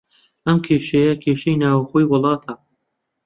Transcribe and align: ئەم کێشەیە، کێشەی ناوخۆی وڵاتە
ئەم 0.47 0.57
کێشەیە، 0.65 1.13
کێشەی 1.23 1.59
ناوخۆی 1.61 2.09
وڵاتە 2.11 2.53